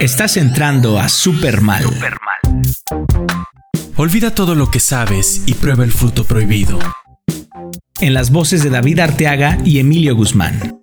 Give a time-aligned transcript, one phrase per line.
[0.00, 1.84] Estás entrando a Super Mal.
[3.96, 6.78] Olvida todo lo que sabes y prueba el fruto prohibido.
[8.00, 10.78] En las voces de David Arteaga y Emilio Guzmán.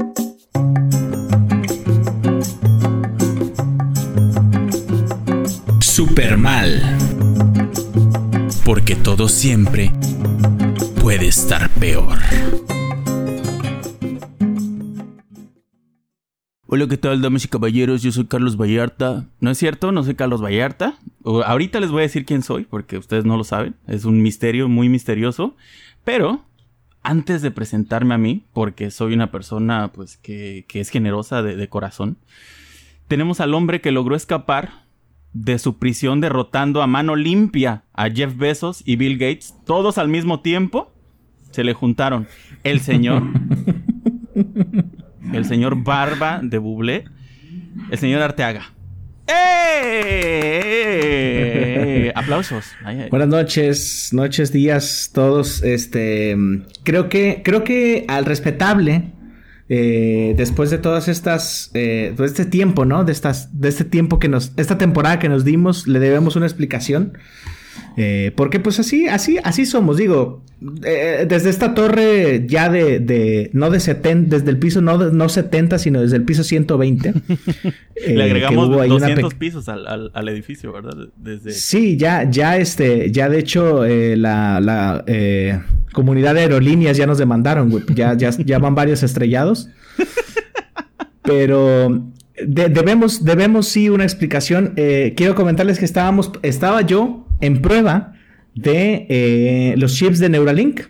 [5.81, 6.97] Super Mal.
[8.63, 9.91] Porque todo siempre
[11.01, 12.19] puede estar peor.
[16.73, 18.02] Hola, ¿qué tal, damas y caballeros?
[18.02, 19.26] Yo soy Carlos Vallarta.
[19.41, 20.98] No es cierto, no soy Carlos Vallarta.
[21.26, 23.76] ahorita les voy a decir quién soy, porque ustedes no lo saben.
[23.88, 25.58] Es un misterio muy misterioso.
[26.05, 26.45] Pero,
[27.04, 32.16] antes de presentarme a mí, porque soy una persona pues que, es generosa de corazón,
[33.09, 34.86] tenemos al hombre que logró escapar
[35.34, 40.08] de su prisión derrotando a mano limpia a Jeff Bezos y Bill Gates, todos al
[40.08, 40.94] mismo tiempo,
[41.52, 42.30] se le juntaron
[42.64, 43.23] el señor,
[45.34, 47.05] el señor Barba de Bublé,
[47.89, 48.73] el señor Arteaga.
[49.27, 50.12] ¡Eh!
[52.16, 52.66] Aplausos.
[53.09, 55.64] Buenas noches, noches, días, todos.
[55.64, 56.36] Este,
[56.83, 59.11] creo que, creo que al respetable
[59.73, 63.06] eh, después de todas estas, eh, de este tiempo, ¿no?
[63.06, 66.45] De estas, de este tiempo que nos, esta temporada que nos dimos, le debemos una
[66.45, 67.17] explicación.
[67.97, 70.44] Eh, porque pues así, así, así somos, digo,
[70.83, 75.30] eh, desde esta torre ya de, de no de 70, desde el piso no, no
[75.30, 77.13] 70, sino desde el piso 120.
[78.08, 81.09] Le agregamos 200 pisos al, al, edificio, ¿verdad?
[81.17, 81.52] Desde...
[81.52, 85.03] Sí, ya, ya este, ya de hecho la, la
[85.91, 89.69] comunidad de aerolíneas ya nos demandaron, Ya, ya, ya van varios estrellados.
[91.23, 92.11] Pero
[92.45, 94.73] debemos, debemos sí una explicación.
[94.75, 98.14] Eh, quiero comentarles que estábamos, estaba yo en prueba
[98.56, 100.81] de eh, los chips de Neuralink.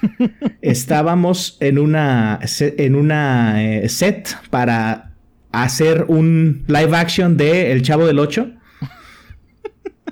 [0.62, 5.12] Estábamos en una, en una eh, set para
[5.52, 8.50] hacer un live action de El Chavo del 8.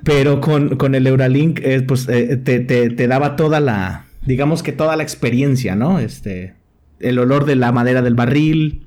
[0.05, 5.99] Pero con, el Neuralink, pues te daba toda la, digamos que toda la experiencia, ¿no?
[5.99, 6.55] Este,
[7.01, 8.83] el olor de la madera del barril.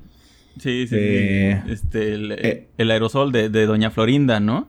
[0.58, 4.68] Sí, sí, eh, Este, eh, el, aerosol de, Doña Florinda, ¿no?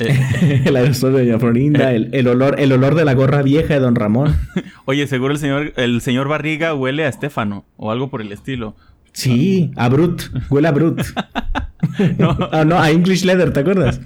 [0.00, 3.80] Eh, el aerosol de Doña Florinda, el, olor, el olor de la gorra vieja de
[3.80, 4.36] Don Ramón.
[4.86, 8.76] Oye, seguro el señor, el señor Barriga huele a Estefano o algo por el estilo.
[9.12, 11.02] Sí, a Brut, huele a Brut.
[12.18, 12.36] no.
[12.52, 14.00] ah, no, a English Leather, ¿te acuerdas?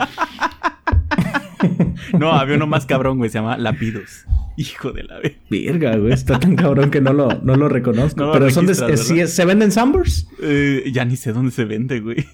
[2.18, 4.26] no, había uno más cabrón, güey, se llama Lapidus.
[4.56, 5.96] Hijo de la verga.
[5.96, 6.12] güey.
[6.12, 8.30] Está tan cabrón que no lo, no lo reconozco.
[8.32, 8.74] Pero son de,
[9.26, 10.28] ¿Se venden Sambors?
[10.42, 12.24] Eh, ya ni sé dónde se vende, güey.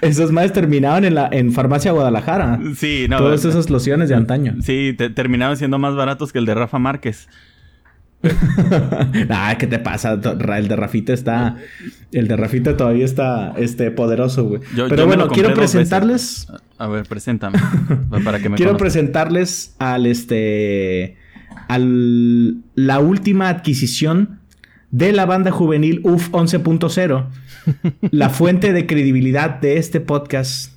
[0.00, 2.60] Esos más terminaban en la en Farmacia Guadalajara.
[2.76, 3.18] Sí, no.
[3.18, 4.56] Todas esas lociones de antaño.
[4.62, 7.28] Sí, terminaban siendo más baratos que el de Rafa Márquez.
[9.30, 10.12] ah, ¿qué te pasa?
[10.14, 11.56] El de Rafita está.
[12.12, 14.60] El de Rafita todavía está este, poderoso, güey.
[14.88, 16.48] Pero bueno, quiero presentarles.
[16.78, 17.58] A ver, preséntame.
[18.24, 21.16] para que me Quiero presentarles al este.
[21.68, 24.40] al la última adquisición
[24.96, 27.26] de la banda juvenil UF 11.0.
[28.10, 30.72] la fuente de credibilidad de este podcast.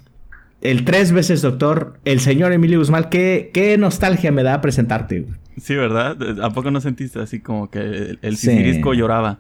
[0.61, 3.05] El tres veces doctor, el señor Emilio Guzmán.
[3.09, 5.25] Qué, qué nostalgia me da presentarte.
[5.57, 6.17] Sí, ¿verdad?
[6.43, 9.39] ¿A poco no sentiste así como que el, el lloraba?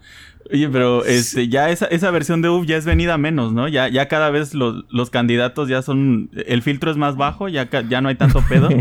[0.51, 3.67] Oye, pero este, ya esa, esa versión de UF ya es venida menos, ¿no?
[3.67, 6.29] Ya, ya cada vez los, los candidatos ya son.
[6.47, 8.69] El filtro es más bajo, ya, ya no hay tanto pedo.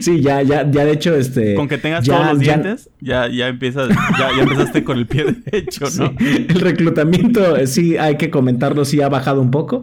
[0.00, 1.54] Sí, ya, ya, ya de hecho, este.
[1.54, 5.24] Con que tengas todos los dientes, ya, ya empiezas, ya, ya empezaste con el pie
[5.44, 6.14] derecho, ¿no?
[6.20, 9.80] El reclutamiento, eh, sí, hay que comentarlo, sí ha bajado un poco.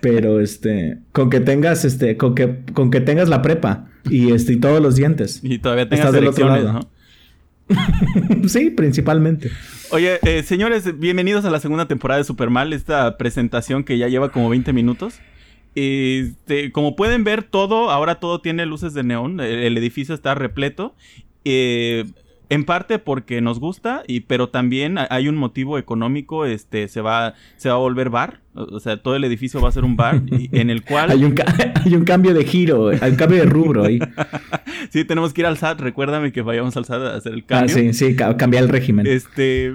[0.00, 4.54] pero este, con que tengas, este, con que, con que tengas la prepa y este,
[4.54, 5.40] y todos los dientes.
[5.42, 6.80] Y todavía tengas elecciones, ¿no?
[8.48, 9.50] sí, principalmente.
[9.90, 14.30] Oye, eh, señores, bienvenidos a la segunda temporada de Supermal, esta presentación que ya lleva
[14.30, 15.20] como 20 minutos.
[15.74, 20.94] Este, como pueden ver, todo, ahora todo tiene luces de neón, el, edificio está repleto.
[21.44, 22.04] Eh,
[22.48, 27.34] en parte porque nos gusta, y, pero también hay un motivo económico, este, se va,
[27.56, 30.22] se va a volver bar, o sea, todo el edificio va a ser un bar,
[30.30, 31.10] en el cual...
[31.10, 31.34] hay, un
[31.84, 33.98] hay un cambio de giro, hay un cambio de rubro ahí.
[34.90, 37.74] sí, tenemos que ir al SAT, recuérdame que vayamos al SAT a hacer el cambio.
[37.74, 39.06] Ah, sí, sí, cambiar el régimen.
[39.06, 39.72] Este,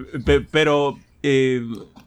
[0.52, 0.98] pero...
[1.22, 1.62] Eh,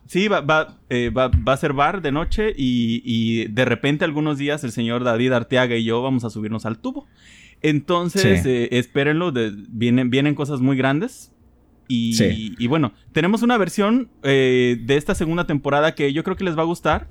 [0.06, 4.06] sí, va, va, eh, va, va, a ser bar de noche y, y de repente
[4.06, 7.06] algunos días el señor David Arteaga y yo vamos a subirnos al tubo.
[7.62, 9.32] Entonces, eh, espérenlo,
[9.68, 11.32] vienen, vienen cosas muy grandes.
[11.88, 16.44] Y, y bueno, tenemos una versión eh, de esta segunda temporada que yo creo que
[16.44, 17.08] les va a gustar.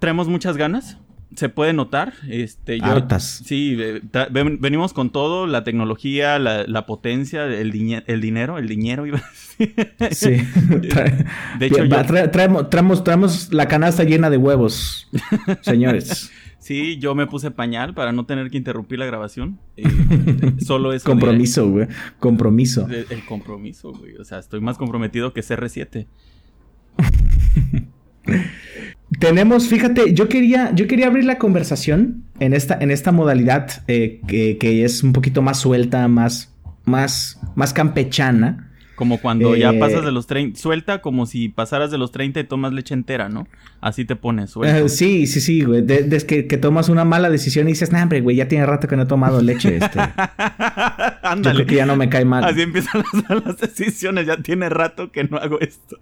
[0.00, 0.98] Traemos muchas ganas.
[1.36, 2.12] se puede notar.
[2.28, 3.42] Este, yo, Hartas.
[3.46, 4.00] Sí, eh,
[4.30, 9.06] ven- venimos con todo, la tecnología, la, la potencia, el, diñe- el dinero, el dinero
[9.06, 9.74] iba a decir.
[10.10, 10.44] Sí.
[10.88, 11.24] Trae-
[11.58, 15.08] De hecho, yo- traemos, traemos, traemos la canasta llena de huevos,
[15.62, 16.30] señores.
[16.62, 19.58] Sí, yo me puse pañal para no tener que interrumpir la grabación.
[19.76, 21.08] Eh, solo eso.
[21.08, 21.88] Compromiso, güey.
[22.20, 22.86] Compromiso.
[22.88, 24.16] el compromiso, güey.
[24.16, 26.06] O sea, estoy más comprometido que CR7.
[29.18, 34.20] Tenemos, fíjate, yo quería, yo quería abrir la conversación en esta, en esta modalidad eh,
[34.28, 36.54] que, que es un poquito más suelta, más,
[36.84, 38.71] más, más campechana.
[38.94, 40.58] Como cuando ya Eh, pasas de los 30.
[40.60, 43.48] Suelta como si pasaras de los 30 y tomas leche entera, ¿no?
[43.80, 44.54] Así te pones.
[44.64, 45.82] Eh, sí, sí, sí, güey.
[45.82, 48.66] De- Desde que, que tomas una mala decisión y dices, nah, hombre, güey, ya tiene
[48.66, 49.76] rato que no he tomado leche.
[49.78, 49.98] Este.
[49.98, 51.54] Yo Ándale.
[51.56, 52.44] creo que ya no me cae mal.
[52.44, 54.26] Así empiezan las, las decisiones.
[54.26, 55.98] Ya tiene rato que no hago esto.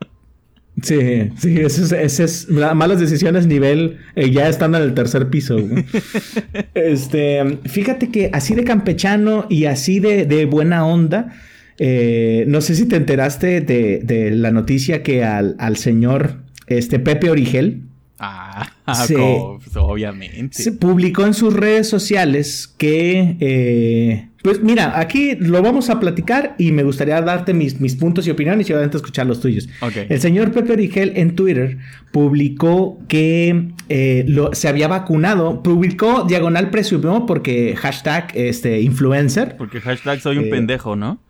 [0.82, 4.94] Sí, sí, ese es, ese es la- malas decisiones nivel eh, ya están en el
[4.94, 5.58] tercer piso.
[5.58, 5.84] güey.
[6.74, 11.32] este, fíjate que así de campechano y así de, de buena onda,
[11.82, 16.36] eh, no sé si te enteraste de, de la noticia que al, al señor
[16.66, 17.82] este Pepe Origel
[18.22, 19.10] Ah, pues,
[19.76, 20.62] obviamente.
[20.62, 26.54] se publicó en sus redes sociales que, eh, pues mira, aquí lo vamos a platicar
[26.58, 29.70] y me gustaría darte mis, mis puntos y opiniones y obviamente escuchar los tuyos.
[29.80, 29.92] Ok.
[30.10, 31.78] El señor Pepe Origel en Twitter
[32.12, 39.56] publicó que eh, lo- se había vacunado, publicó diagonal presumió porque hashtag este, influencer.
[39.56, 41.22] Porque hashtag soy un Eh, pendejo, ¿no?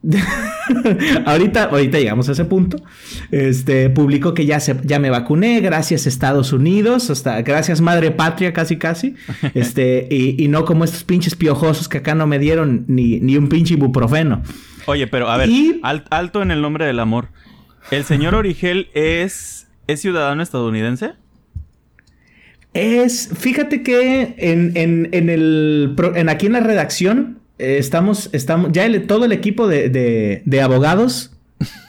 [1.26, 2.78] ahorita, ahorita llegamos a ese punto.
[3.30, 8.52] Este publicó que ya se, ya me vacuné, gracias Estados Unidos, hasta gracias Madre Patria,
[8.52, 9.14] casi casi.
[9.54, 13.36] Este, y, y no como estos pinches piojosos que acá no me dieron ni, ni
[13.36, 14.42] un pinche ibuprofeno.
[14.86, 17.28] Oye, pero a ver, Y- al- alto en el nombre del amor.
[17.90, 21.12] ¿El señor Origel es, es ciudadano estadounidense?
[22.74, 28.86] Es, fíjate que en, en, en el en aquí en la redacción estamos, estamos, ya
[28.86, 31.32] el- todo el equipo de, de- de abogados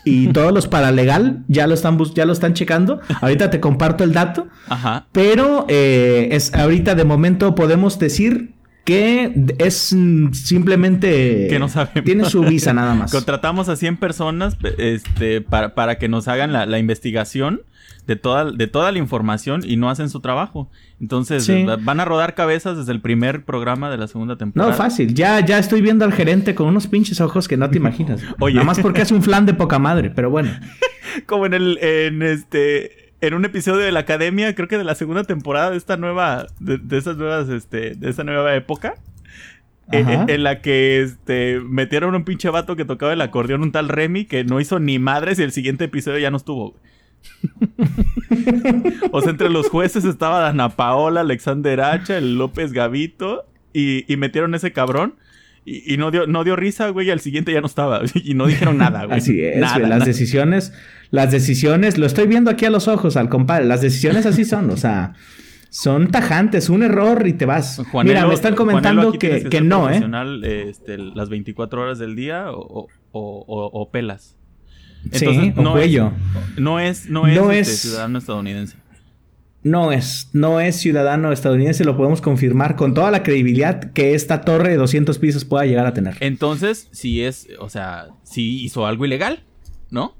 [0.03, 2.99] y todos los paralegal ya lo están ya lo están checando.
[3.21, 4.47] Ahorita te comparto el dato.
[4.67, 5.07] Ajá.
[5.11, 8.51] Pero eh, es ahorita de momento podemos decir
[8.89, 9.93] que es
[10.33, 12.03] simplemente Que no sabemos.
[12.03, 13.11] tiene su visa nada más.
[13.11, 17.61] Contratamos a 100 personas pe- este, para, para que nos hagan la, la investigación
[18.07, 20.71] de toda, de toda la información y no hacen su trabajo.
[20.99, 21.65] Entonces, Sí.
[21.81, 24.71] van a rodar cabezas desde el primer programa de la segunda temporada.
[24.71, 25.13] No, fácil.
[25.13, 28.21] Ya, ya estoy viendo al gerente con unos pinches ojos que no te imaginas.
[28.39, 28.55] Oye.
[28.55, 30.49] Nada más porque es un flan de poca madre, pero bueno.
[31.27, 34.95] Como en el, en este, en un episodio de la academia, creo que de la
[34.95, 38.95] segunda temporada de esta nueva, de, de esas nuevas, este, de esta nueva época.
[39.91, 40.25] En, Ajá.
[40.27, 44.25] en la que este metieron un pinche vato que tocaba el acordeón, un tal Remy,
[44.25, 46.75] que no hizo ni madres y el siguiente episodio ya no estuvo.
[49.11, 54.17] o sea, entre los jueces estaba Dana Paola, Alexander Hacha, el López Gavito, y, y
[54.17, 55.15] metieron ese cabrón.
[55.65, 58.01] Y, y no dio, no dio risa, güey, y al siguiente ya no estaba.
[58.15, 59.17] Y no dijeron nada, güey.
[59.19, 60.05] Así es, Nada, güey, las nada.
[60.05, 60.73] decisiones,
[61.11, 64.69] las decisiones, lo estoy viendo aquí a los ojos al compadre, las decisiones así son,
[64.69, 65.13] o sea,
[65.69, 67.79] son tajantes, un error y te vas.
[67.91, 70.01] Juanelo- Mira, me están comentando que, que ser no, ¿eh?
[70.69, 74.35] este, las 24 horas del día o, o- o- o pelas.
[75.13, 76.11] Sí, o no cuello.
[76.55, 78.77] Es, no es, no es, No este, es- ciudadano estadounidense.
[79.61, 84.41] No es, no es ciudadano estadounidense, lo podemos confirmar con toda la credibilidad que esta
[84.41, 86.15] torre de 200 pisos pueda llegar a tener.
[86.21, 89.43] Entonces, sí es, o sea, sí hizo algo ilegal,
[89.91, 90.15] ¿no?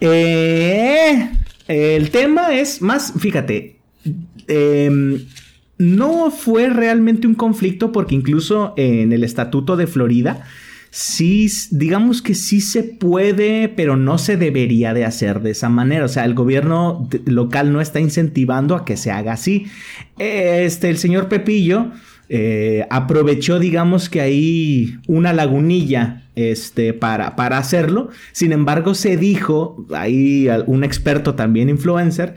[0.00, 1.30] Eh,
[1.68, 3.76] el tema es más, fíjate,
[4.48, 5.26] em,
[5.76, 10.46] no fue realmente un conflicto porque incluso en el estatuto de Florida,
[10.96, 16.04] sí, digamos que sí se puede, pero no se debería de hacer de esa manera.
[16.04, 19.66] O sea, el gobierno local no está incentivando a que se haga así.
[20.18, 21.90] Este, el señor Pepillo
[22.28, 28.10] eh, aprovechó, digamos que ahí una lagunilla este, para, para hacerlo.
[28.30, 32.36] Sin embargo, se dijo, ahí un experto también influencer,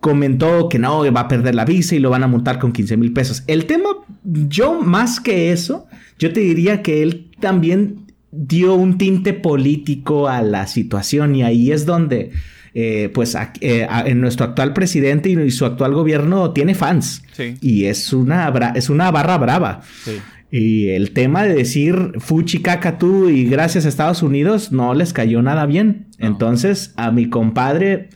[0.00, 2.96] comentó que no, va a perder la visa y lo van a multar con 15
[2.96, 3.44] mil pesos.
[3.46, 3.90] El tema,
[4.24, 5.86] yo más que eso,
[6.18, 11.70] yo te diría que él también dio un tinte político a la situación y ahí
[11.70, 12.30] es donde,
[12.72, 16.74] eh, pues, a- eh, a- en nuestro actual presidente y, y su actual gobierno tiene
[16.74, 17.22] fans.
[17.32, 17.56] Sí.
[17.60, 19.82] Y es una, es una barra brava.
[20.04, 20.12] Sí.
[20.50, 25.12] Y el tema de decir fuchi caca tú y gracias a Estados Unidos no les
[25.12, 26.06] cayó nada bien.
[26.18, 26.26] No.
[26.28, 28.08] Entonces, a mi compadre,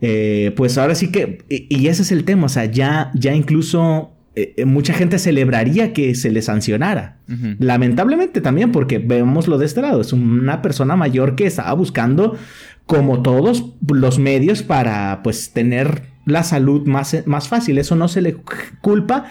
[0.00, 3.34] eh, pues ahora sí que, y, y ese es el tema, o sea, ya, ya
[3.34, 7.16] incluso eh, eh, mucha gente celebraría que se le sancionara.
[7.58, 12.36] Lamentablemente también, porque vemoslo de este lado, es una persona mayor que estaba buscando,
[12.84, 17.78] como todos los medios, para pues tener la salud más, más fácil.
[17.78, 18.36] Eso no se le
[18.82, 19.24] culpa.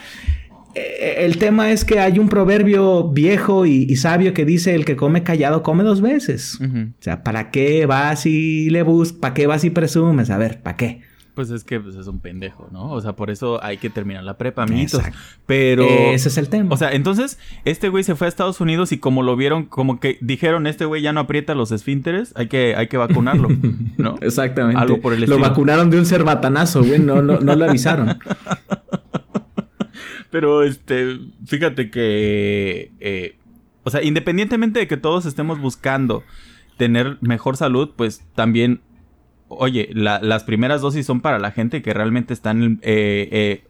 [0.73, 4.95] Eh, el tema es que hay un proverbio viejo y, sabio que dice el que
[4.95, 6.59] come callado come dos veces.
[6.59, 9.19] O sea, ¿para qué vas y le buscas?
[9.19, 10.31] ¿Para qué vas y presumes?
[10.31, 11.01] A ver, ¿para qué?
[11.35, 12.93] Pues es que pues, es un pendejo, ¿no?
[12.93, 15.01] O sea, por eso hay que terminar la prepa, amiguitos.
[15.45, 15.85] Pero.
[15.85, 16.73] Ese es el tema.
[16.73, 19.99] O sea, entonces, este güey se fue a Estados Unidos y como lo vieron, como
[19.99, 23.49] que dijeron, este güey ya no aprieta los esfínteres, hay que, hay que vacunarlo,
[23.97, 24.15] ¿no?
[24.21, 24.81] Exactamente.
[24.81, 25.37] Algo por el estilo.
[25.37, 28.17] Lo vacunaron de un cerbatanazo, güey, no, no, no lo avisaron.
[30.31, 32.91] Pero, este, fíjate que.
[33.01, 33.37] Eh,
[33.83, 36.23] o sea, independientemente de que todos estemos buscando
[36.77, 38.81] tener mejor salud, pues también
[39.47, 43.63] oye, las primeras dosis son para la gente que realmente están eh, eh,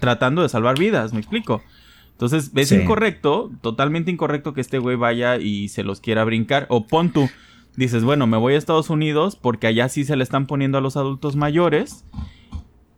[0.00, 1.62] tratando de salvar vidas, me explico.
[2.12, 6.66] Entonces, es incorrecto, totalmente incorrecto que este güey vaya y se los quiera brincar.
[6.70, 7.28] O pon tú,
[7.76, 10.80] dices, bueno, me voy a Estados Unidos porque allá sí se le están poniendo a
[10.80, 12.06] los adultos mayores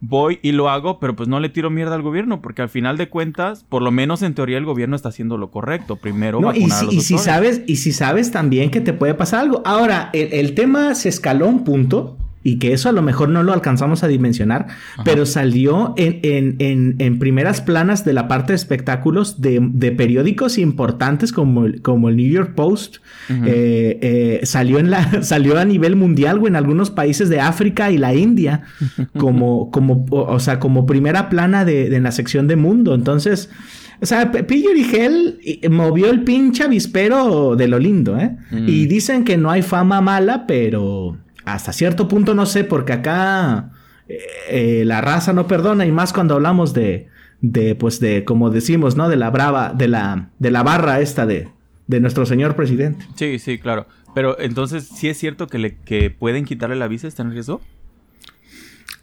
[0.00, 2.96] voy y lo hago, pero pues no le tiro mierda al gobierno, porque al final
[2.96, 5.96] de cuentas, por lo menos en teoría el gobierno está haciendo lo correcto.
[5.96, 9.40] Primero, no, y, si, y si sabes, y si sabes también que te puede pasar
[9.40, 9.62] algo.
[9.64, 12.16] Ahora, el, el tema se escaló un punto
[12.48, 14.68] y que eso a lo mejor no lo alcanzamos a dimensionar,
[15.04, 20.56] pero salió en, en, en, primeras planas de la parte de espectáculos de, de periódicos
[20.56, 22.96] importantes como el, como el New York Post.
[23.28, 27.90] Eh, eh, salió, en la, salió a nivel mundial o en algunos países de África
[27.90, 28.62] y la India
[29.18, 32.94] como, como, o, sea, como primera plana de, de, la sección de mundo.
[32.94, 33.50] Entonces...
[34.00, 38.36] O sea, Pillo Origel movió el pinche avispero de lo lindo, ¿eh?
[38.52, 41.18] Y dicen que no hay fama mala, pero
[41.54, 43.70] hasta cierto punto no sé, porque acá
[44.08, 44.18] eh,
[44.50, 47.08] eh, la raza no perdona y más cuando hablamos de,
[47.40, 49.08] de, pues de, como decimos, ¿no?
[49.08, 51.48] De la brava, de la, de la barra esta de,
[51.86, 53.06] de nuestro señor presidente.
[53.16, 53.86] Sí, sí, claro.
[54.14, 57.06] Pero entonces, ¿sí es cierto que, le, que pueden quitarle la visa?
[57.06, 57.60] ¿Está en riesgo?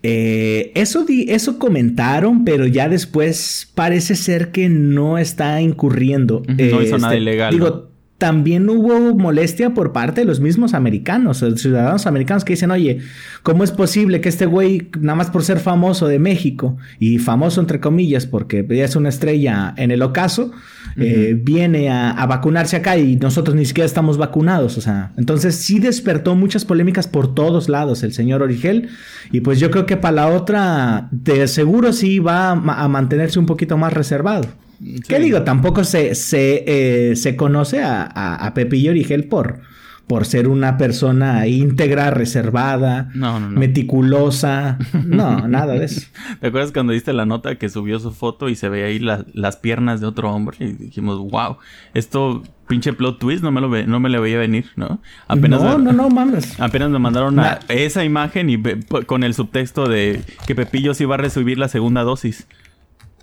[0.03, 6.43] Eh, eso, di, eso comentaron, pero ya después parece ser que no está incurriendo.
[6.47, 7.51] No hizo nada este, ilegal.
[7.51, 12.72] Digo, también hubo molestia por parte de los mismos americanos, los ciudadanos americanos que dicen,
[12.72, 13.00] oye,
[13.43, 17.60] ¿cómo es posible que este güey, nada más por ser famoso de México, y famoso
[17.60, 20.51] entre comillas, porque ya es una estrella en el ocaso,
[20.98, 24.77] eh, viene a, vacunarse acá y nosotros ni siquiera estamos vacunados?
[24.77, 28.88] O sea, entonces sí despertó muchas polémicas por todos lados el señor Origel,
[29.34, 33.45] y pues yo creo que para la otra, de seguro sí va a mantenerse un
[33.45, 34.48] poquito más reservado.
[35.08, 35.44] ¿Qué digo?
[35.44, 39.62] Tampoco se, se, eh, se conoce a, a, Pepillo Origel por,
[40.08, 43.10] por ser una persona íntegra, reservada,
[43.51, 44.77] meticulosa.
[45.05, 46.08] No, nada de eso.
[46.41, 49.58] ¿Te acuerdas cuando diste la nota que subió su foto y se ve ahí las
[49.58, 50.58] piernas de otro hombre?
[50.60, 51.58] Y dijimos, wow,
[51.94, 55.00] esto pinche plot twist, no me lo ve, no me lo veía venir, ¿no?
[55.27, 56.60] Apenas no, no, no mames.
[56.60, 57.39] Apenas me mandaron
[57.70, 58.62] esa imagen y
[59.05, 62.48] con el subtexto de que Pepillo sí va a recibir la segunda dosis.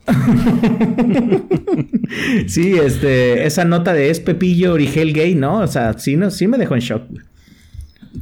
[2.46, 5.58] sí, este, esa nota de es Pepillo Origel gay, ¿no?
[5.58, 7.02] O sea, sí, no, sí me dejó en shock.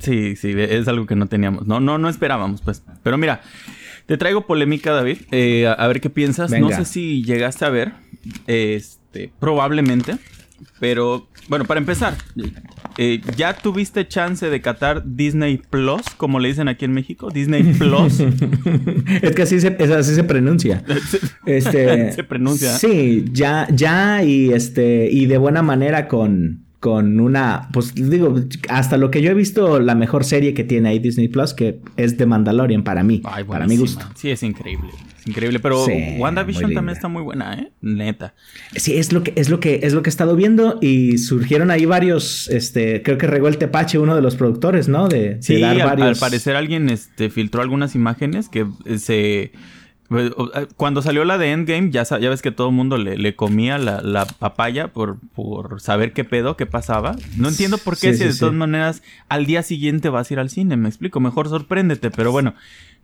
[0.01, 1.67] Sí, sí, es algo que no teníamos.
[1.67, 2.83] No, no, no esperábamos, pues.
[3.03, 3.43] Pero mira,
[4.07, 5.19] te traigo polémica, David.
[5.31, 6.51] Eh, a, ver qué piensas.
[6.53, 7.93] No sé si llegaste a ver.
[8.47, 10.17] Este, probablemente.
[10.79, 12.17] Pero, bueno, para empezar,
[12.97, 17.31] eh, ¿ya tuviste chance de catar Disney Plus, como le dicen aquí en México?
[17.31, 18.21] Disney Plus.
[19.23, 20.83] es que así se, así se pronuncia.
[21.47, 22.79] este, se pronuncia.
[22.79, 28.35] Sí, ya, ya, y este, y de buena manera con con una, pues digo,
[28.71, 31.79] hasta lo que yo he visto, la mejor serie que tiene ahí Disney Plus, que
[31.99, 34.07] es The Mandalorian para mí, para mi gusto.
[34.17, 37.71] Sí, es increíble, es increíble, pero WandaVision también está muy buena, ¿eh?
[37.83, 38.35] Neta.
[38.75, 41.71] Sí, es lo que es lo que es lo que he estado viendo y surgieron
[41.71, 45.09] ahí varios, este, creo que regó el tepache uno de los productores, ¿no?
[45.09, 46.09] De, sí, dar varios.
[46.09, 49.53] al parecer alguien, este, filtró algunas imágenes que eh, se
[50.77, 54.27] cuando salió la de Endgame, ya, ya ves que todo el mundo le, comía la,
[54.27, 57.15] papaya por, por saber qué pedo, qué pasaba.
[57.37, 60.51] No entiendo por qué si de todas maneras al día siguiente vas a ir al
[60.51, 61.21] cine, me explico.
[61.21, 62.55] Mejor sorpréndete, pero bueno,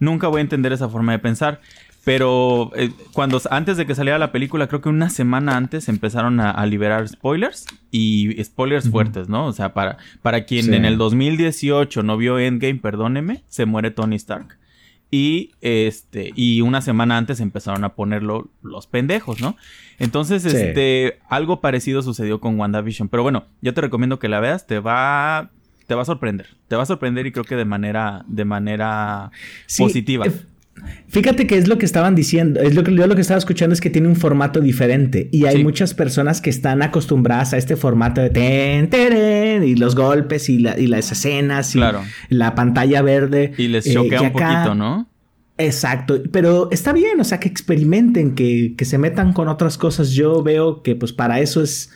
[0.00, 1.60] nunca voy a entender esa forma de pensar.
[2.04, 6.38] Pero eh, cuando antes de que saliera la película, creo que una semana antes empezaron
[6.38, 9.46] a, liberar spoilers y spoilers fuertes, ¿no?
[9.46, 14.14] O sea, para, para quien en el 2018 no vio Endgame, perdóneme, se muere Tony
[14.14, 14.56] Stark.
[15.18, 19.56] Y este, y una semana antes empezaron a ponerlo los pendejos, ¿no?
[19.98, 23.08] Entonces, este, algo parecido sucedió con WandaVision.
[23.08, 25.52] Pero bueno, yo te recomiendo que la veas, te va,
[25.86, 26.48] te va a sorprender.
[26.68, 29.30] Te va a sorprender y creo que de manera, de manera
[29.78, 30.26] positiva.
[31.08, 33.72] Fíjate que es lo que estaban diciendo, es lo que yo lo que estaba escuchando
[33.72, 37.76] es que tiene un formato diferente y hay muchas personas que están acostumbradas a este
[37.76, 41.80] formato de ten, y los golpes y, las escenas y
[42.28, 43.52] la pantalla verde.
[43.56, 45.08] Y les choquea eh, un poquito, ¿no?
[45.58, 50.10] Exacto, pero está bien, o sea, que experimenten, que, que se metan con otras cosas.
[50.10, 51.90] Yo veo que pues para eso es,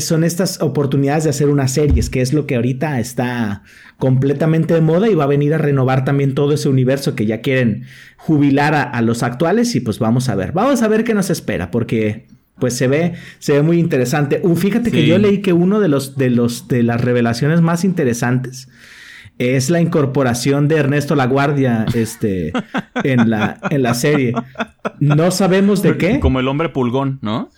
[0.00, 3.62] son estas oportunidades de hacer unas series, que es lo que ahorita está
[3.98, 7.40] completamente de moda y va a venir a renovar también todo ese universo que ya
[7.40, 7.84] quieren
[8.16, 11.70] jubilar a, los actuales y pues vamos a ver, vamos a ver qué nos espera,
[11.70, 12.26] porque
[12.58, 14.40] pues se ve, se ve muy interesante.
[14.44, 17.84] Uh, fíjate que yo leí que uno de los, de los, de las revelaciones más
[17.84, 18.68] interesantes
[19.38, 22.52] es la incorporación de Ernesto Laguardia este,
[23.02, 24.34] en, la, en la serie.
[25.00, 26.20] No sabemos de qué.
[26.20, 27.50] Como el hombre pulgón, ¿no?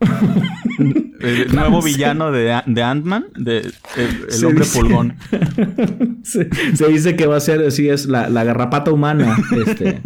[1.20, 5.16] el nuevo villano de, de Ant-Man, de, el, hombre pulgón.
[6.22, 6.48] Se,
[6.88, 9.36] dice que va a ser, sí, es la, garrapata humana.
[9.66, 10.00] Este,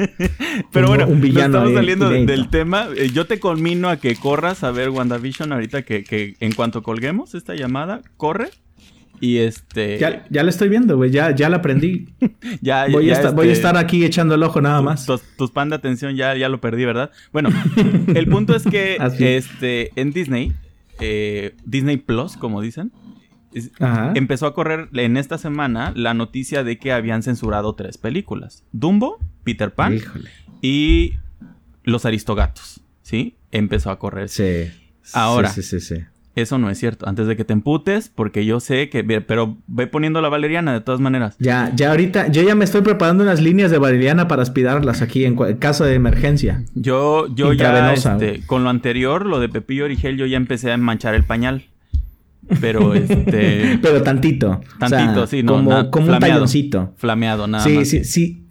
[0.72, 2.88] Pero bueno, un villano estamos saliendo del tema.
[2.96, 6.82] Eh, yo te conmino a que corras a ver WandaVision ahorita que, que en cuanto
[6.82, 8.50] colguemos esta llamada, corre
[9.25, 9.99] y este.
[9.99, 11.11] Ya, ya la estoy viendo, güey.
[11.11, 12.14] Ya, ya la aprendí.
[12.61, 15.07] ya, voy, a voy a este, estar aquí echando el ojo nada más.
[15.07, 17.11] Tus, pan de atención ya, ya lo perdí, ¿verdad?
[17.33, 17.49] Bueno,
[18.14, 20.52] el punto es que este, en Disney,
[21.00, 22.93] eh, Disney Plus, como dicen,
[24.14, 29.19] empezó a correr en esta semana la noticia de que habían censurado tres películas: Dumbo,
[29.43, 30.00] Peter Pan
[30.61, 31.14] y
[31.83, 32.83] Los Aristogatos.
[33.00, 33.37] ¿Sí?
[33.50, 34.28] Empezó a correr.
[34.28, 34.71] Sí.
[35.14, 35.49] Ahora.
[35.49, 35.97] Sí, sí, sí.
[36.34, 37.08] Eso no es cierto.
[37.08, 39.04] Antes de que te emputes, porque yo sé que.
[39.04, 41.36] Pero ve poniendo la valeriana de todas maneras.
[41.38, 42.28] Ya, ya ahorita.
[42.28, 45.94] Yo ya me estoy preparando unas líneas de valeriana para aspirarlas aquí en caso de
[45.94, 46.64] emergencia.
[46.74, 47.92] Yo, yo ya.
[47.92, 51.64] Este, con lo anterior, lo de Pepillo Origel, yo ya empecé a manchar el pañal.
[52.60, 53.78] Pero este.
[53.80, 54.60] pero tantito.
[54.78, 55.54] Tantito, sí, no.
[55.54, 56.94] Como, como un talloncito.
[56.96, 57.88] Flameado, nada más.
[57.88, 58.43] Sí, sí,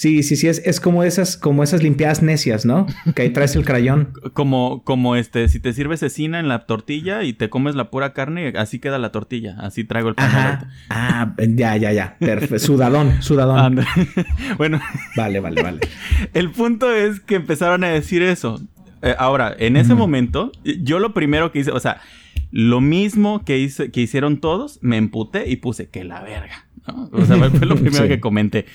[0.00, 0.22] sí.
[0.22, 2.86] Sí, sí, es, es como esas, como esas limpiadas necias, ¿no?
[3.14, 4.12] Que ahí traes el crayón.
[4.32, 8.12] Como, como este, si te sirves cecina en la tortilla y te comes la pura
[8.12, 10.70] carne, así queda la tortilla, así traigo el pan.
[10.88, 12.16] Ah, ya, ya, ya.
[12.18, 12.58] Perfecto.
[12.58, 13.80] Sudadón, sudadón.
[14.58, 14.80] bueno.
[15.16, 15.80] Vale, vale, vale.
[16.34, 18.60] El punto es que empezaron a decir eso.
[19.02, 22.00] Eh, ahora, en ese momento, yo lo primero que hice, o sea,
[22.50, 26.66] lo mismo que, hice, que hicieron todos, me emputé y puse que la verga.
[27.12, 28.66] O sea, fue lo primero que comenté.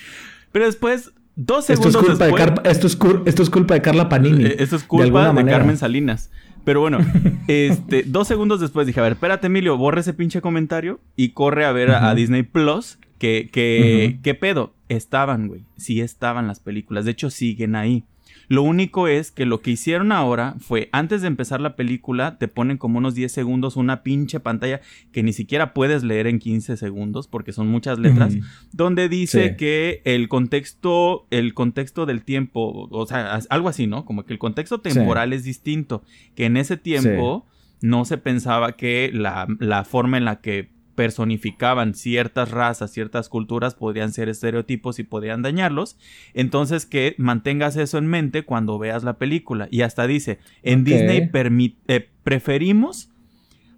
[0.52, 2.44] Pero después, dos segundos esto es culpa después...
[2.44, 4.44] De esto, es esto, es culpa de Carla Panini.
[4.44, 6.30] Eh, esto es culpa de, Carmen Salinas.
[6.64, 6.98] Pero bueno,
[7.46, 11.64] este, dos segundos después dije, a ver, espérate, Emilio, borre ese pinche comentario y corre
[11.64, 12.98] a ver a, Disney Plus.
[13.18, 14.74] Que, que, ¿Qué pedo?
[14.88, 15.62] Estaban, güey.
[15.76, 17.04] Sí estaban las películas.
[17.04, 18.04] De hecho, siguen ahí.
[18.48, 22.48] Lo único es que lo que hicieron ahora fue, antes de empezar la película, te
[22.48, 24.80] ponen como unos 10 segundos una pinche pantalla
[25.12, 28.36] que ni siquiera puedes leer en 15 segundos porque son muchas letras,
[28.72, 34.04] donde dice que el contexto, el contexto del tiempo, o sea, algo así, ¿no?
[34.04, 36.02] Como que el contexto temporal es distinto,
[36.34, 37.46] que en ese tiempo
[37.80, 43.74] no se pensaba que la, la forma en la que personificaban ciertas razas, ciertas culturas,
[43.74, 45.96] podrían ser estereotipos y podrían dañarlos.
[46.34, 49.68] Entonces que mantengas eso en mente cuando veas la película.
[49.70, 51.30] Y hasta dice, en Disney
[51.86, 53.10] eh, preferimos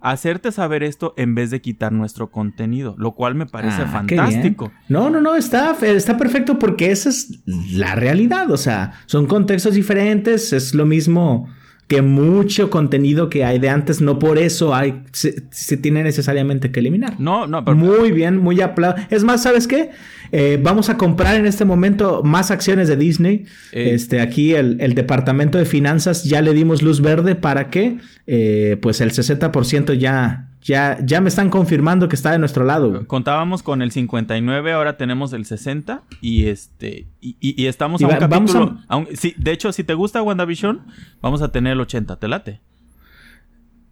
[0.01, 4.71] hacerte saber esto en vez de quitar nuestro contenido, lo cual me parece ah, fantástico.
[4.87, 9.73] No, no, no, está, está perfecto porque esa es la realidad, o sea, son contextos
[9.73, 11.49] diferentes, es lo mismo
[11.89, 16.81] que mucho contenido que hay de antes, no por eso hay, se, tiene necesariamente que
[16.81, 17.19] eliminar.
[17.19, 17.75] No, no, pero...
[17.75, 19.01] Muy bien, muy aplauso.
[19.09, 19.89] Es más, ¿sabes qué?
[20.31, 23.45] Eh, vamos a comprar en este momento más acciones de Disney.
[23.71, 23.95] Eh.
[23.95, 27.97] Este, aquí el, departamento de finanzas ya le dimos luz verde para que,
[28.27, 33.07] eh, pues el 60% ya, ya, ya me están confirmando que está de nuestro lado.
[33.07, 38.15] Contábamos con el 59, ahora tenemos el 60 y este y, y, estamos a un
[38.15, 38.77] capítulo.
[39.13, 40.81] sí, de hecho, si te gusta WandaVision,
[41.21, 42.17] vamos a tener el 80.
[42.17, 42.61] ¿Te late?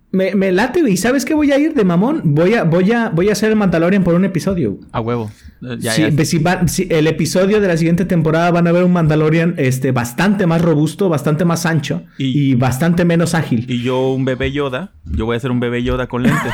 [0.09, 2.21] Me, me, late, ¿y sabes qué voy a ir de mamón?
[2.23, 4.79] Voy a, voy a, voy a hacer el Mandalorian por un episodio.
[4.93, 5.29] A huevo.
[5.61, 10.47] Eh, si, el episodio de la siguiente temporada van a ver un Mandalorian este, bastante
[10.47, 13.65] más robusto, bastante más ancho y, bastante menos ágil.
[13.67, 14.93] Y yo un bebé Yoda.
[15.03, 16.53] Yo voy a ser un bebé Yoda con lentes.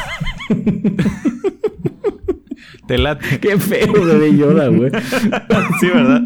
[2.88, 3.40] Te late.
[3.40, 4.92] Qué feo bebé Yoda, güey.
[5.80, 6.24] sí, ¿verdad?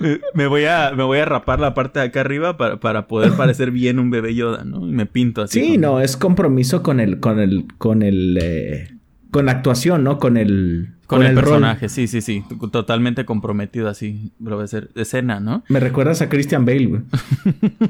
[0.34, 3.70] me voy a me voy a rapar la parte de acá arriba para, poder parecer
[3.72, 4.86] bien un bebé Yoda, ¿no?
[4.86, 5.60] Y me pinto así.
[5.60, 8.90] Sí, no, es compromiso con el con el con el eh,
[9.30, 10.18] con la actuación, ¿no?
[10.18, 14.90] Con el con, el, personaje, sí, sí, sí, totalmente comprometido así, lo voy a hacer
[14.94, 15.64] escena, ¿no?
[15.68, 17.02] Me recuerdas a Christian Bale, güey.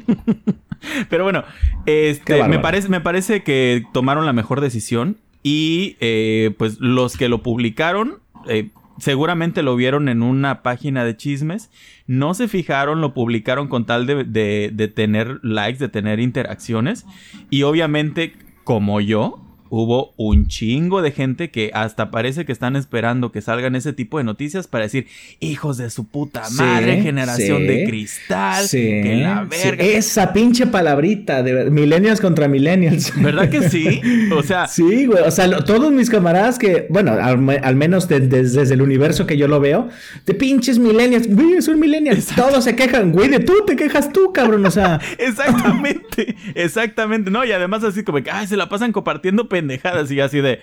[1.11, 1.45] Pero bueno,
[1.85, 7.29] este me parece me parece que tomaron la mejor decisión y eh, pues los que
[7.29, 11.71] lo publicaron eh, seguramente lo vieron en una página de chismes,
[12.07, 17.07] no se fijaron, lo publicaron con tal de, de, tener likes, de tener interacciones.
[17.51, 18.35] Y obviamente
[18.65, 23.77] como yo, hubo un chingo de gente que hasta parece que están esperando que salgan
[23.77, 25.07] ese tipo de noticias para decir,
[25.39, 29.85] hijos de su puta madre, generación de cristal, que la verga.
[29.85, 33.13] Esa pinche palabrita de millennials contra millennials.
[33.23, 34.01] ¿Verdad que sí?
[34.33, 38.83] O sea, sí, güey, o sea, todos mis camaradas que, bueno, al, menos desde el
[38.83, 39.89] universo que yo lo veo,
[40.27, 44.33] de pinches millennials, güey, son millennials, todos se quejan, güey, de tú te quejas tú,
[44.33, 45.01] cabrón, o sea.
[45.19, 50.21] exactamente, exactamente, no, y además así como que, ay, se la pasan compartiendo pendejadas y
[50.21, 50.61] así de,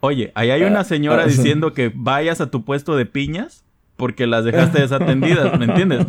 [0.00, 3.64] oye, ahí hay una señora ah, diciendo que vayas a tu puesto de piñas
[3.96, 6.06] porque las dejaste desatendidas, ¿me entiendes?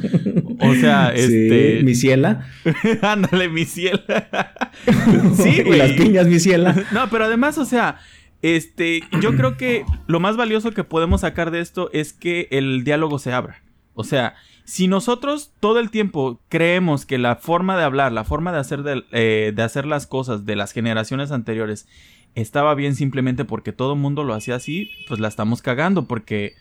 [0.59, 1.81] O sea, este...
[1.83, 2.47] mi ciela.
[3.03, 4.51] Ándale, mi ciela.
[5.35, 5.75] sí, güey.
[5.75, 6.75] Y las piñas, mi ciela.
[6.91, 7.99] no, pero además, o sea,
[8.41, 12.83] este, yo creo que lo más valioso que podemos sacar de esto es que el
[12.83, 13.61] diálogo se abra.
[13.93, 14.33] O sea,
[14.65, 19.05] si nosotros todo el tiempo creemos que la forma de hablar, la forma de hacer,
[19.11, 21.87] eh, de hacer las cosas de las generaciones anteriores
[22.35, 26.53] estaba bien simplemente porque todo el mundo lo hacía así, pues la estamos cagando porque,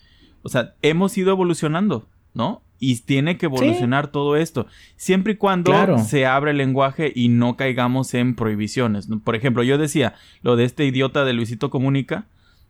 [0.43, 2.63] o sea, hemos ido evolucionando, ¿no?
[2.79, 7.57] Y tiene que evolucionar todo esto, siempre y cuando se abre el lenguaje y no
[7.57, 9.09] caigamos en prohibiciones.
[9.23, 12.27] Por ejemplo, yo decía lo de este idiota de Luisito Comunica,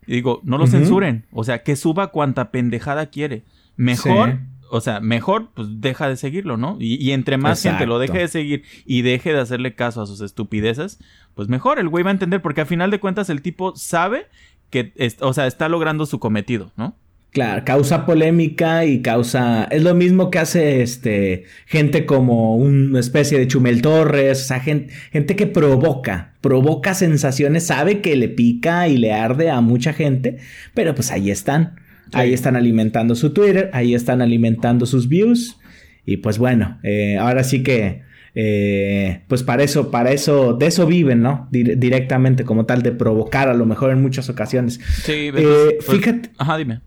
[0.06, 3.44] y digo, no lo censuren, o sea, que suba cuanta pendejada quiere.
[3.76, 4.40] Mejor
[4.74, 6.78] o sea, mejor pues deja de seguirlo, ¿no?
[6.80, 10.22] Y, entre más gente lo deje de seguir y deje de hacerle caso a sus
[10.22, 10.98] estupideces,
[11.34, 14.28] pues mejor el güey va a entender porque a final de cuentas el tipo sabe
[14.70, 16.96] que, o sea, está logrando su cometido, ¿no?
[17.32, 19.64] Claro, causa polémica y causa.
[19.64, 24.60] Es lo mismo que hace este gente como una especie de Chumel Torres, o sea,
[24.60, 29.92] gente, gente que provoca, provoca sensaciones, sabe que le pica y le arde a mucha
[29.92, 30.38] gente,
[30.72, 31.81] pero pues ahí están.
[32.12, 35.58] Ahí están alimentando su Twitter, ahí están alimentando sus views.
[36.04, 38.02] Y pues bueno, eh, ahora sí que,
[38.34, 41.48] eh, pues para eso, para eso, de eso viven, ¿no?
[41.50, 44.80] directamente como tal, de provocar a lo mejor en muchas ocasiones.
[45.02, 46.30] Sí, eh, pues, fíjate.
[46.38, 46.80] Ajá, dime.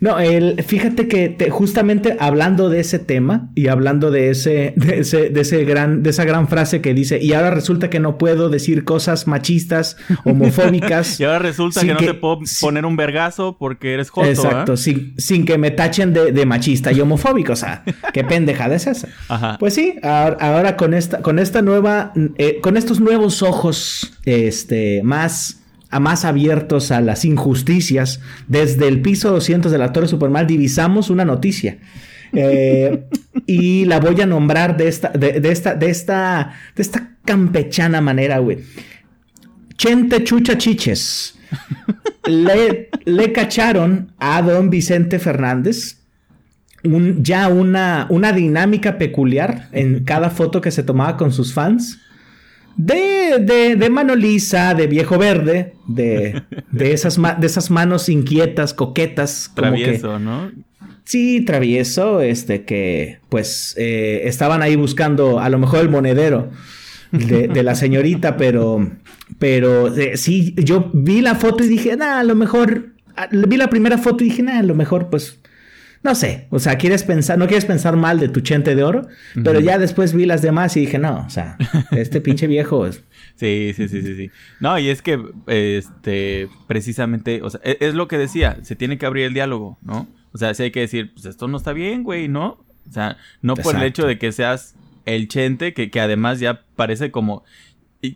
[0.00, 5.28] No, el, fíjate que justamente hablando de ese tema y hablando de ese, de ese,
[5.28, 8.48] de ese gran, de esa gran frase que dice, y ahora resulta que no puedo
[8.48, 11.20] decir cosas machistas, homofóbicas.
[11.20, 14.28] y ahora resulta que no te puedo poner un vergazo porque eres joto.
[14.28, 17.52] Exacto, sin, sin, que me tachen de, machista y homofóbico.
[17.52, 17.84] O sea,
[18.14, 19.08] qué pendejada es esa.
[19.28, 19.56] Ajá.
[19.58, 25.59] Pues sí, ahora, con esta, con esta nueva, eh, con estos nuevos ojos, este, más
[25.90, 31.10] a más abiertos a las injusticias, desde el piso 200 de la Torre Supermal divisamos
[31.10, 31.78] una noticia.
[32.32, 33.06] Eh,
[33.46, 38.38] y la voy a nombrar de esta, de, esta, de esta, de esta campechana manera,
[38.38, 38.58] güey.
[39.76, 41.36] Chente Chucha Chiches.
[42.26, 46.00] Le, le, cacharon a don Vicente Fernández
[46.84, 51.98] un, ya una, una dinámica peculiar en cada foto que se tomaba con sus fans
[52.76, 58.74] de, de, de mano lisa, de viejo verde, de, de, esas, de esas manos inquietas,
[58.74, 59.50] coquetas.
[59.54, 60.50] Travieso, ¿no?
[61.04, 66.50] Sí, travieso, este que pues eh, estaban ahí buscando a lo mejor el monedero
[67.10, 68.88] de, la señorita, pero,
[69.38, 72.90] pero eh, sí, yo vi la foto y dije, nada, a lo mejor,
[73.32, 75.40] vi la primera foto y dije, nada, a lo mejor pues
[76.02, 79.06] no sé, o sea, quieres pensar, no quieres pensar mal de tu chente de oro,
[79.44, 81.58] pero ya después vi las demás y dije, no, o sea,
[81.90, 83.04] este pinche viejo es...
[83.36, 84.30] Sí, sí, sí, sí, sí.
[84.60, 88.98] No, y es que, este, precisamente, o sea, e-, es, lo que decía, se tiene
[88.98, 90.08] que abrir el diálogo, ¿no?
[90.32, 92.64] O sea, si hay que decir, pues esto no está bien, güey, ¿no?
[92.88, 94.74] O sea, no por el hecho de que seas
[95.06, 97.44] el chente, que, que además ya parece como,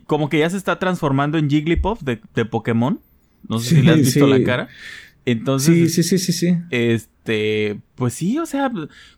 [0.05, 2.99] como que ya se está transformando en Jigglypuff de, de Pokémon.
[3.47, 4.69] No sé si le has visto la cara.
[5.25, 5.93] Entonces.
[5.93, 6.57] Sí, sí, sí, sí, sí.
[6.71, 7.14] Este.
[7.25, 8.71] Pues sí, o sea,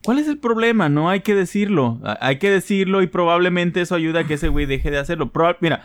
[0.04, 0.90] ¿cuál es el problema?
[0.90, 2.00] No hay que decirlo.
[2.22, 5.32] Hay que decirlo y probablemente eso ayuda a que ese güey deje de hacerlo.
[5.60, 5.84] mira,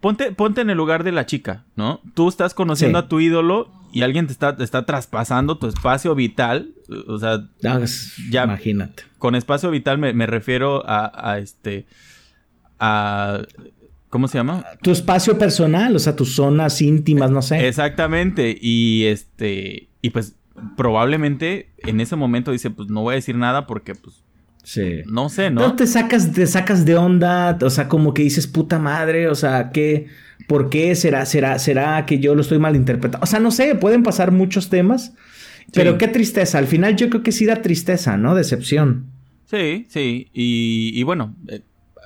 [0.00, 2.00] ponte, ponte en el lugar de la chica, ¿no?
[2.14, 6.74] Tú estás conociendo a tu ídolo y alguien te está, está traspasando tu espacio vital.
[7.06, 7.80] O sea, ah,
[8.30, 8.44] ya.
[8.44, 9.04] Imagínate.
[9.18, 11.86] Con espacio vital me, refiero a, a este.
[12.78, 13.40] A
[14.10, 14.64] ¿Cómo se llama?
[14.82, 17.66] Tu espacio personal, o sea, tus zonas íntimas, no sé.
[17.68, 18.56] Exactamente.
[18.58, 19.88] Y este.
[20.00, 20.34] Y pues
[20.76, 24.22] probablemente en ese momento dice, pues no voy a decir nada porque, pues.
[24.64, 25.02] Sí.
[25.06, 25.62] No sé, ¿no?
[25.62, 27.56] No te sacas, te sacas de onda.
[27.62, 29.28] O sea, como que dices puta madre.
[29.28, 30.08] O sea, ¿qué?
[30.46, 31.24] ¿Por qué será?
[31.24, 31.58] ¿Será?
[31.58, 33.24] ¿Será que yo lo estoy malinterpretando?
[33.24, 35.14] O sea, no sé, pueden pasar muchos temas.
[35.72, 36.58] Pero qué tristeza.
[36.58, 38.34] Al final yo creo que sí da tristeza, ¿no?
[38.34, 39.06] Decepción.
[39.44, 40.28] Sí, sí.
[40.32, 41.62] Y, y bueno, eh,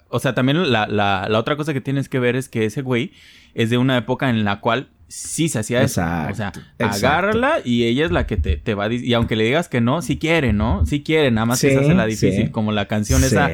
[0.09, 2.83] o sea, también la, la, la, otra cosa que tienes que ver es que ese
[2.83, 3.13] güey
[3.55, 6.01] es de una época en la cual sí se hacía eso.
[6.01, 9.45] O sea, agárrala y ella es la que te, te va a Y aunque le
[9.45, 10.87] digas que no, sí quiere, ¿no?
[10.87, 12.51] Sí quiere, nada más que se hace la difícil.
[12.51, 13.51] Como la canción esa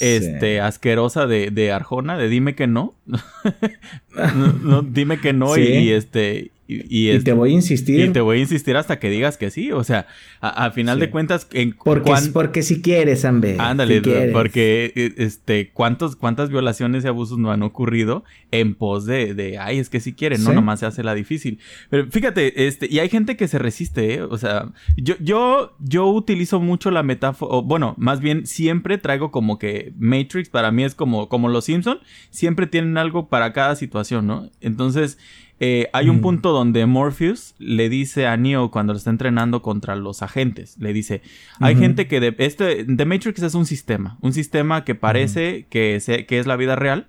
[0.00, 2.94] este, asquerosa de, de Arjona, de dime que no.
[4.62, 6.50] no, dime que no y, este...
[6.70, 8.00] Y, te voy a insistir.
[8.00, 9.72] Y te voy a insistir hasta que digas que sí.
[9.72, 10.06] O sea,
[10.42, 11.48] a, final de cuentas...
[11.52, 13.56] En porque, porque si quieres, Ambe.
[13.58, 14.02] Ándale,
[14.32, 19.58] porque e, este, ¿cuántos, cuántas violaciones y abusos no han ocurrido en pos de, de
[19.58, 21.58] ay, es que si quieren, no nomás se hace la difícil.
[21.88, 24.22] Pero fíjate, este, y hay gente que se resiste, ¿eh?
[24.22, 29.58] O sea, yo, yo, yo utilizo mucho la metáfora, bueno, más bien siempre traigo como
[29.58, 32.00] que Matrix para mí es como, como los Simpson,
[32.30, 34.50] siempre tienen algo para cada situación, ¿no?
[34.60, 35.18] Entonces,
[35.60, 36.20] eh, hay un mm.
[36.20, 40.92] punto donde Morpheus le dice a Neo cuando lo está entrenando contra los agentes, le
[40.92, 41.22] dice,
[41.60, 46.00] hay gente que de, este, The Matrix es un sistema, un sistema que parece que,
[46.28, 47.08] que es la vida real,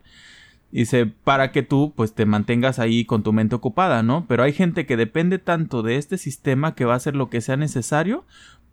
[0.72, 4.26] Dice, para que tú pues te mantengas ahí con tu mente ocupada, ¿no?
[4.28, 7.42] Pero hay gente que depende tanto de este sistema que va a hacer lo que
[7.42, 8.24] sea necesario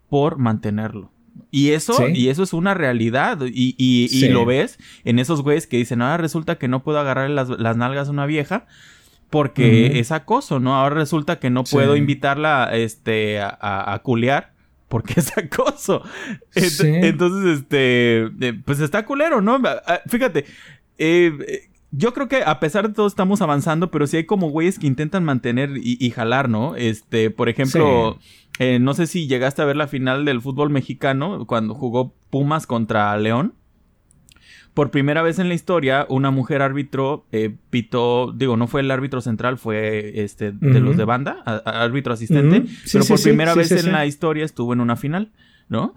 [0.07, 1.11] por mantenerlo.
[1.49, 3.39] Y eso, y eso es una realidad.
[3.45, 7.31] Y, y, lo ves en esos güeyes que dicen, ahora resulta que no puedo agarrar
[7.31, 8.67] las, las nalgas a una vieja
[9.29, 10.75] porque es acoso, ¿no?
[10.75, 14.53] Ahora resulta que no puedo invitarla este, a, a, culear
[14.87, 16.01] porque es acoso.
[16.55, 19.61] Entonces, este, eh, pues está culero, ¿no?
[19.65, 20.45] Ah, fíjate,
[20.97, 24.79] eh, yo creo que a pesar de todo estamos avanzando, pero sí hay como güeyes
[24.79, 26.75] que intentan mantener y, jalar, ¿no?
[26.75, 28.19] Este, por ejemplo,
[28.59, 32.67] eh, no sé si llegaste a ver la final del fútbol mexicano cuando jugó Pumas
[32.67, 33.53] contra León
[34.77, 38.91] por primera vez en la historia, una mujer árbitro eh, pitó, digo, no fue el
[38.91, 42.63] árbitro central, fue este de los de banda, árbitro asistente,
[42.93, 45.31] pero por primera vez en la historia estuvo en una final,
[45.67, 45.95] ¿no?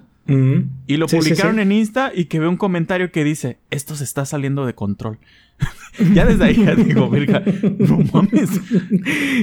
[0.87, 4.25] Y lo publicaron en Insta y que ve un comentario que dice, esto se está
[4.25, 5.19] saliendo de control.
[6.14, 7.42] ya desde ahí ya digo, verga,
[7.79, 8.51] no mames.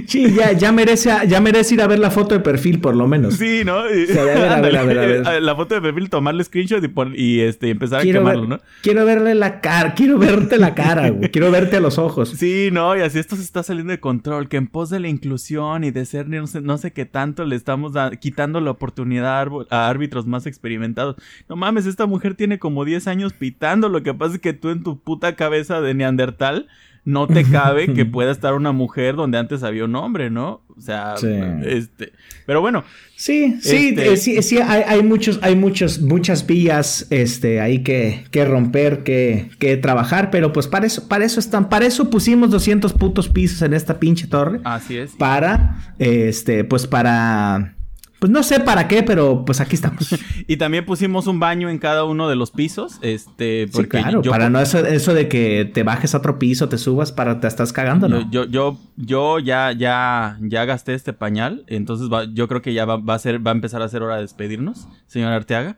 [0.08, 3.08] Sí, ya, ya, merece, ya merece ir a ver la foto de perfil, por lo
[3.08, 3.36] menos.
[3.36, 3.80] Sí, ¿no?
[3.80, 7.70] a ver, a ver, a ver, La foto de perfil, tomarle screenshot y, y este,
[7.70, 8.60] empezar a quemarlo, ¿no?
[8.82, 11.30] Quiero verle la cara, quiero verte la cara, güey.
[11.30, 12.30] Quiero verte a los ojos.
[12.30, 14.48] Sí, no, y así esto se está saliendo de control.
[14.48, 17.46] Que en pos de la inclusión y de ser no sé, no sé qué tanto
[17.46, 21.16] le estamos quitando la oportunidad a árbitros más experimentados.
[21.50, 23.90] No mames, esta mujer tiene como 10 años pitando.
[23.90, 26.68] Lo que pasa es que tú en tu puta cabeza de neandertal
[27.08, 30.62] no te cabe que pueda estar una mujer donde antes había un hombre, ¿no?
[30.78, 31.16] O sea,
[31.64, 32.12] este,
[32.46, 32.84] pero bueno.
[33.16, 38.26] Sí, sí, este eh, sí, sí, hay, muchos, hay muchos, muchas vías, este, ahí que,
[38.30, 42.52] que romper, que, que trabajar, pero pues para eso, para eso están, para eso pusimos
[42.52, 44.60] 200 putos pisos en esta pinche torre.
[44.66, 45.12] Así es.
[45.12, 47.77] Para, este, pues para
[48.20, 50.16] pues no sé para qué, pero pues aquí estamos.
[50.48, 54.22] y también pusimos un baño en cada uno de los pisos, este, porque sí, claro,
[54.24, 57.48] para no eso, eso, de que te bajes a otro piso, te subas para te
[57.48, 58.30] estás cagando, ¿no?
[58.32, 63.14] Yo, yo, yo ya, ya, ya gasté este pañal, entonces yo creo que ya va,
[63.14, 65.78] a ser, va a empezar a ser hora de despedirnos, señor Arteaga.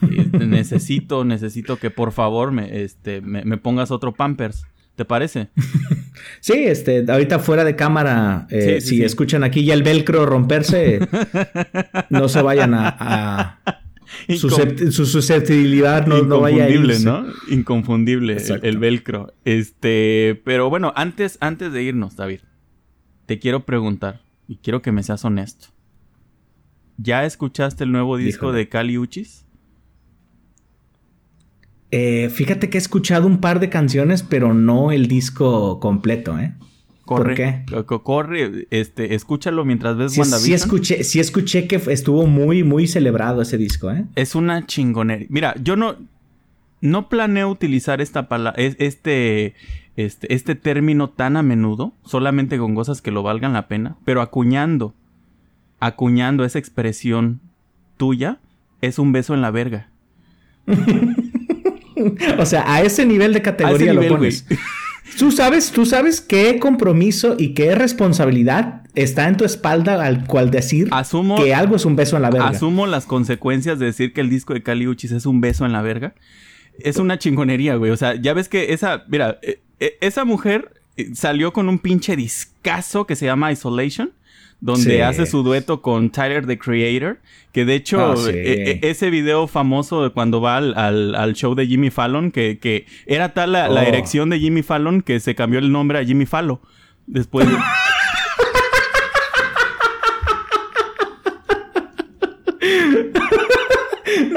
[0.32, 4.64] necesito, necesito que por favor me, este, me, me pongas otro Pampers.
[4.96, 5.48] ¿Te parece?
[6.40, 11.00] sí, este, ahorita fuera de cámara, eh, si escuchan aquí ya el velcro romperse,
[12.10, 13.60] no se vayan a...
[14.36, 17.04] su susceptibilidad no, no vaya a irse.
[17.04, 17.26] ¿no?
[17.48, 19.32] Inconfundible el, velcro.
[19.44, 22.40] Este, pero bueno, antes, antes de irnos, David,
[23.26, 25.68] te quiero preguntar y quiero que me seas honesto.
[26.96, 29.46] ¿Ya escuchaste el nuevo disco de Cali Uchis?
[31.90, 36.54] Eh, fíjate que he escuchado un par de canciones, pero no el disco completo, ¿eh?
[37.04, 38.02] Corre, ¿Por qué?
[38.04, 40.46] Corre, este, escúchalo mientras ves sí, WandaVision.
[40.46, 44.04] Sí escuché, sí escuché que estuvo muy, muy celebrado ese disco, ¿eh?
[44.14, 45.26] Es una chingonería.
[45.28, 45.96] Mira, yo no,
[46.80, 49.54] no planeo utilizar esta palabra, este,
[49.96, 54.22] este, este término tan a menudo, solamente con cosas que lo valgan la pena, pero
[54.22, 54.94] acuñando,
[55.80, 57.40] acuñando esa expresión
[57.96, 58.38] tuya,
[58.82, 59.90] es un beso en la verga.
[62.38, 64.44] o sea, a ese nivel de categoría lo pones.
[65.18, 70.50] Tú sabes, tú sabes qué compromiso y qué responsabilidad está en tu espalda al cual
[70.50, 70.88] decir
[71.36, 72.48] que algo es un beso en la verga.
[72.48, 75.72] Asumo las consecuencias de decir que el disco de Cali Uchis es un beso en
[75.72, 76.14] la verga.
[76.78, 77.90] Es una chingonería, güey.
[77.90, 81.80] O sea, ya ves que esa, mira, eh, eh, esa mujer eh, salió con un
[81.80, 84.12] pinche discazo que se llama Isolation
[84.60, 87.18] donde hace su dueto con Tyler the Creator,
[87.52, 91.66] que de hecho ah, e, e, ese video famoso de cuando va al, show de
[91.66, 93.78] Jimmy Fallon, que, que era tal la, oh.
[93.78, 96.60] erección de Jimmy Fallon que se cambió el nombre a Jimmy Fallo.
[97.06, 97.56] Después de...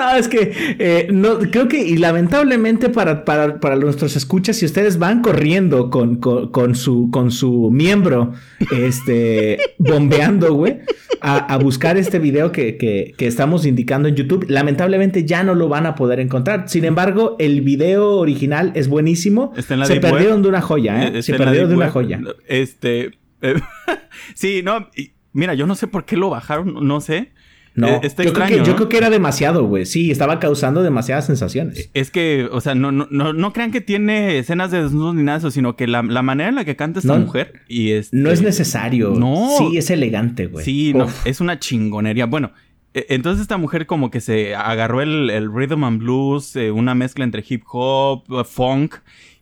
[0.03, 4.65] no, es que eh, no, creo que, y lamentablemente para, para, para nuestros escuchas, si
[4.65, 8.33] ustedes van corriendo con, con, su, con su miembro,
[8.71, 10.79] este, bombeando, güey,
[11.21, 15.69] a, buscar este video que, que, que, estamos indicando en YouTube, lamentablemente ya no lo
[15.69, 16.67] van a poder encontrar.
[16.67, 19.53] Sin embargo, el video original es buenísimo.
[19.55, 21.23] Se perdieron de una joya, ¿eh?
[21.23, 22.19] Se perdieron de una joya.
[22.47, 23.11] Este,
[23.41, 23.55] eh,
[24.33, 24.89] sí, no,
[25.31, 27.31] mira, yo no sé por qué lo bajaron, no sé.
[27.75, 29.85] No, eh, está yo, creo que, yo creo que era demasiado, güey.
[29.85, 31.89] Sí, estaba causando demasiadas sensaciones.
[31.93, 35.39] Es que, o sea, no, no, no, crean que tiene escenas de desnudos ni nada
[35.39, 38.13] de eso, sino que la, manera en la que canta esta mujer y es...
[38.13, 39.11] No es necesario.
[39.11, 39.49] No.
[39.57, 40.63] Sí, es elegante, güey.
[40.63, 42.27] Sí, no, es una chingonería.
[42.27, 42.51] Bueno,
[42.93, 46.93] e, entonces esta mujer como que se agarró el, el rhythm and blues, eh, una
[46.93, 48.95] mezcla entre hip hop, funk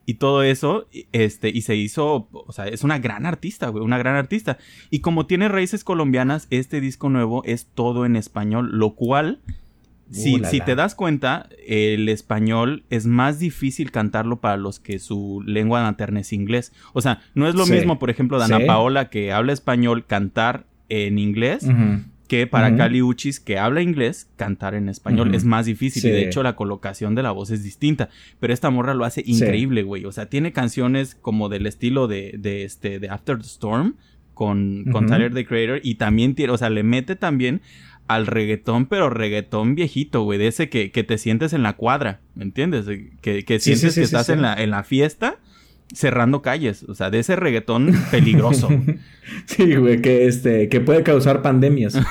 [0.05, 3.97] y todo eso, este, y se hizo, o sea, es una gran artista, güey, una
[3.97, 4.57] gran artista.
[4.89, 9.39] Y como tiene raíces colombianas, este disco nuevo es todo en español, lo cual,
[10.09, 14.99] si, uh, si te das cuenta, el español es más difícil cantarlo para los que
[14.99, 16.73] su lengua materna es inglés.
[16.93, 20.65] O sea, no es lo mismo, por ejemplo, de Ana Paola que habla español cantar
[20.89, 21.65] en inglés
[22.31, 26.05] que para Cali Uchis, que habla inglés, cantar en español es más difícil.
[26.05, 28.07] Y de hecho, la colocación de la voz es distinta.
[28.39, 30.05] Pero esta morra lo hace increíble, güey.
[30.05, 33.97] O sea, tiene canciones como del estilo de, de, este, de After the Storm
[34.33, 35.81] con, con Tyler the Creator.
[35.83, 37.59] Y también tiene, o sea, le mete también
[38.07, 40.39] al reggaetón, pero reggaetón viejito, güey.
[40.39, 42.85] De ese que, que te sientes en la cuadra, ¿me entiendes?
[43.19, 45.37] Que, que sientes que estás en, la, en la fiesta
[45.93, 48.69] cerrando calles, o sea, de ese reggaetón peligroso.
[49.45, 51.97] sí, güey, que este, que puede causar pandemias.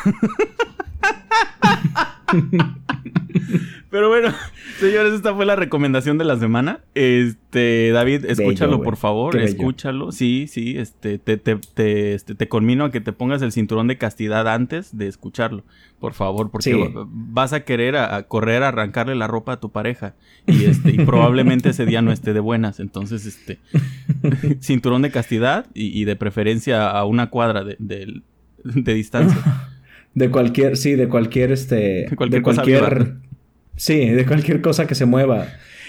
[3.91, 4.33] Pero bueno,
[4.79, 6.81] señores, esta fue la recomendación de la semana.
[6.95, 10.13] Este, David, escúchalo, por favor, escúchalo.
[10.13, 13.89] Sí, sí, este te, te, te, este, te conmino a que te pongas el cinturón
[13.89, 15.65] de castidad antes de escucharlo,
[15.99, 20.15] por favor, porque vas a querer a, correr a arrancarle la ropa a tu pareja
[20.47, 22.79] y este y probablemente ese día no esté de buenas.
[22.79, 23.59] Entonces, este
[24.61, 29.37] cinturón de castidad y, de preferencia a una cuadra de, de distancia.
[30.15, 33.15] De cualquier, sí, de cualquier, este, de cualquier,
[33.77, 35.47] sí, de cualquier cosa que se mueva.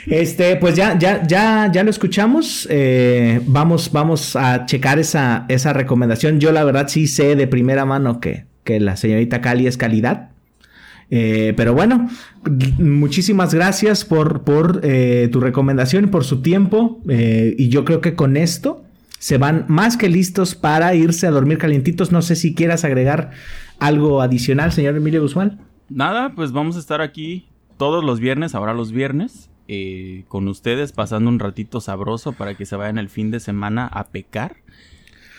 [0.08, 2.68] Este, pues ya, ya, ya, ya lo escuchamos.
[2.70, 6.40] Eh, vamos, vamos a checar esa, esa recomendación.
[6.40, 10.30] Yo la verdad sí sé de primera mano que, que la señorita Cali es calidad.
[11.10, 12.10] Eh, pero bueno,
[12.80, 17.02] muchísimas gracias por, por eh, tu recomendación, por su tiempo.
[17.08, 18.86] y yo creo que con esto
[19.22, 22.12] se van más que listos para irse a dormir calientitos.
[22.12, 23.30] No sé si quieras agregar
[23.78, 25.62] algo adicional, señor Emilio Guzmán.
[25.90, 30.92] Nada, pues vamos a estar aquí todos los viernes, ahora los viernes, eh, con ustedes
[30.92, 34.56] pasando un ratito sabroso para que se vayan el fin de semana a pecar.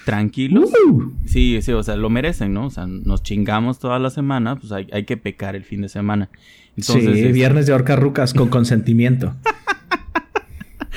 [0.04, 0.70] Tranquilos.
[0.86, 1.10] Uh.
[1.24, 2.66] Sí, sí, o sea, lo merecen, ¿no?
[2.66, 6.30] O sea, nos chingamos toda la semana, pues hay, que pecar el fin de semana.
[6.76, 9.34] Entonces, sí, viernes de horca rucas con consentimiento.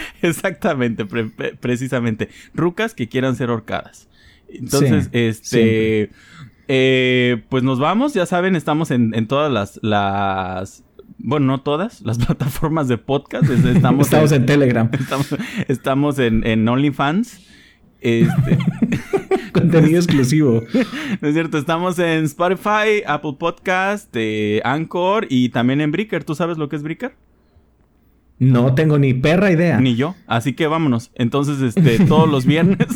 [0.22, 2.30] Exactamente, precisamente.
[2.54, 4.10] Rucas que quieran ser horcadas.
[4.48, 6.12] Entonces, este...
[6.68, 10.84] Eh, pues nos vamos, ya saben, estamos en, todas las, las,
[11.20, 13.48] bueno, no todas, las plataformas de podcast.
[13.50, 14.90] Estamos, en, Telegram.
[15.68, 17.40] Estamos, en, en OnlyFans.
[18.02, 18.58] Este...
[19.52, 20.64] Contenido exclusivo.
[21.22, 26.26] No es cierto, estamos en Spotify, Apple Podcast, eh, Anchor y también en Breaker.
[26.26, 27.16] ¿Tú sabes lo que es Breaker?
[28.38, 29.80] No tengo ni perra idea.
[29.80, 30.15] Ni yo.
[30.28, 31.12] Así que vámonos.
[31.15, 32.88] Entonces, este, todos los viernes.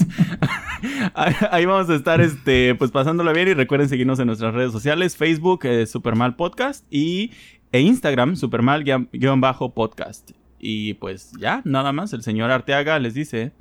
[1.52, 3.48] ahí vamos a estar, este, pues pasándola bien.
[3.48, 7.32] Y recuerden seguirnos en nuestras redes sociales: Facebook, eh, Supermal Podcast y
[7.72, 10.32] e Instagram, Supermal-podcast.
[10.60, 12.12] Y pues ya, nada más.
[12.14, 13.54] El señor Arteaga les dice.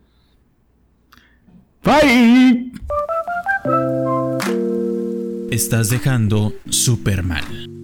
[1.84, 2.72] Bye.
[5.50, 7.77] Estás dejando super mal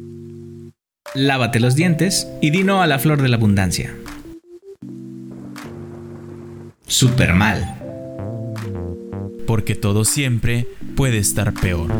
[1.14, 3.94] lávate los dientes y dino a la flor de la abundancia.
[6.87, 7.81] Super mal.
[9.46, 11.90] Porque todo siempre puede estar peor.